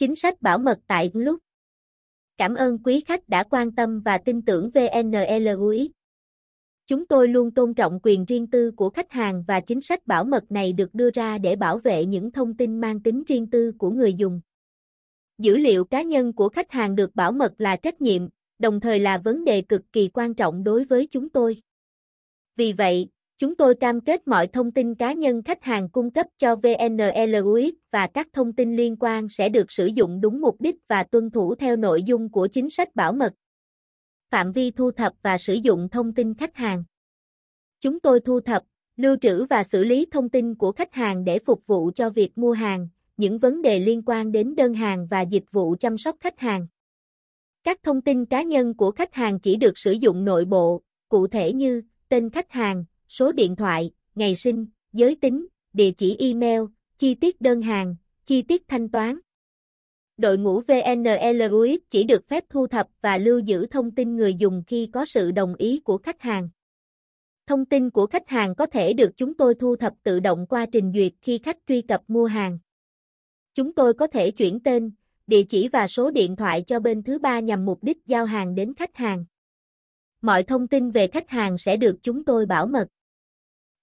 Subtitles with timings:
[0.00, 1.38] chính sách bảo mật tại lúc.
[2.38, 5.90] Cảm ơn quý khách đã quan tâm và tin tưởng VNLUX.
[6.86, 10.24] Chúng tôi luôn tôn trọng quyền riêng tư của khách hàng và chính sách bảo
[10.24, 13.72] mật này được đưa ra để bảo vệ những thông tin mang tính riêng tư
[13.78, 14.40] của người dùng.
[15.38, 18.28] Dữ liệu cá nhân của khách hàng được bảo mật là trách nhiệm,
[18.58, 21.62] đồng thời là vấn đề cực kỳ quan trọng đối với chúng tôi.
[22.56, 23.08] Vì vậy,
[23.40, 27.72] chúng tôi cam kết mọi thông tin cá nhân khách hàng cung cấp cho VNLUX
[27.90, 31.30] và các thông tin liên quan sẽ được sử dụng đúng mục đích và tuân
[31.30, 33.32] thủ theo nội dung của chính sách bảo mật.
[34.30, 36.84] Phạm vi thu thập và sử dụng thông tin khách hàng.
[37.80, 38.62] Chúng tôi thu thập,
[38.96, 42.38] lưu trữ và xử lý thông tin của khách hàng để phục vụ cho việc
[42.38, 46.16] mua hàng, những vấn đề liên quan đến đơn hàng và dịch vụ chăm sóc
[46.20, 46.66] khách hàng.
[47.64, 51.26] Các thông tin cá nhân của khách hàng chỉ được sử dụng nội bộ, cụ
[51.26, 56.62] thể như tên khách hàng, số điện thoại, ngày sinh, giới tính, địa chỉ email,
[56.98, 57.96] chi tiết đơn hàng,
[58.26, 59.18] chi tiết thanh toán.
[60.16, 64.62] Đội ngũ VNLUX chỉ được phép thu thập và lưu giữ thông tin người dùng
[64.66, 66.48] khi có sự đồng ý của khách hàng.
[67.46, 70.66] Thông tin của khách hàng có thể được chúng tôi thu thập tự động qua
[70.72, 72.58] trình duyệt khi khách truy cập mua hàng.
[73.54, 74.90] Chúng tôi có thể chuyển tên,
[75.26, 78.54] địa chỉ và số điện thoại cho bên thứ ba nhằm mục đích giao hàng
[78.54, 79.24] đến khách hàng.
[80.20, 82.88] Mọi thông tin về khách hàng sẽ được chúng tôi bảo mật.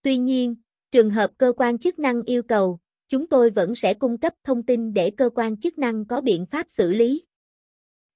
[0.08, 0.56] Tuy nhiên,
[0.92, 4.64] trường hợp cơ quan chức năng yêu cầu, chúng tôi vẫn sẽ cung cấp thông
[4.64, 7.26] tin để cơ quan chức năng có biện pháp xử lý.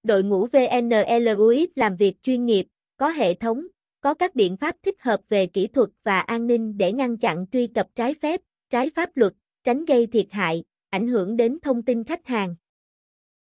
[0.03, 3.67] Đội ngũ VNLUX làm việc chuyên nghiệp, có hệ thống,
[4.01, 7.45] có các biện pháp thích hợp về kỹ thuật và an ninh để ngăn chặn
[7.51, 11.83] truy cập trái phép, trái pháp luật, tránh gây thiệt hại, ảnh hưởng đến thông
[11.83, 12.55] tin khách hàng.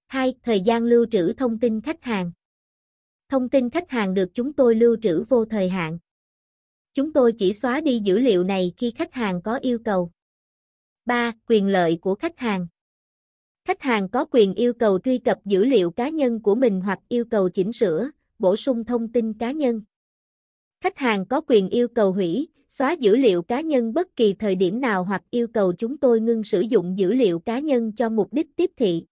[0.08, 0.34] 2.
[0.44, 2.32] Thời gian lưu trữ thông tin khách hàng.
[3.30, 5.98] Thông tin khách hàng được chúng tôi lưu trữ vô thời hạn.
[6.98, 10.12] Chúng tôi chỉ xóa đi dữ liệu này khi khách hàng có yêu cầu.
[11.06, 11.34] 3.
[11.50, 12.68] Quyền lợi của khách hàng.
[13.66, 17.00] Khách hàng có quyền yêu cầu truy cập dữ liệu cá nhân của mình hoặc
[17.10, 18.10] yêu cầu chỉnh sửa,
[18.40, 19.82] bổ sung thông tin cá nhân.
[20.82, 24.56] Khách hàng có quyền yêu cầu hủy, xóa dữ liệu cá nhân bất kỳ thời
[24.56, 28.10] điểm nào hoặc yêu cầu chúng tôi ngưng sử dụng dữ liệu cá nhân cho
[28.10, 29.06] mục đích tiếp thị.